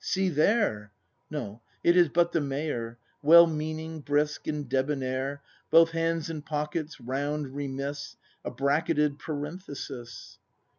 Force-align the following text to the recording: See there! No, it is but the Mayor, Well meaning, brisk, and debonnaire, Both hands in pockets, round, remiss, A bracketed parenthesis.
See 0.03 0.29
there! 0.29 0.91
No, 1.29 1.61
it 1.83 1.95
is 1.95 2.09
but 2.09 2.31
the 2.31 2.41
Mayor, 2.41 2.97
Well 3.21 3.45
meaning, 3.45 3.99
brisk, 4.01 4.47
and 4.47 4.67
debonnaire, 4.67 5.43
Both 5.69 5.91
hands 5.91 6.27
in 6.27 6.41
pockets, 6.41 6.99
round, 6.99 7.53
remiss, 7.53 8.15
A 8.43 8.49
bracketed 8.49 9.19
parenthesis. 9.19 10.39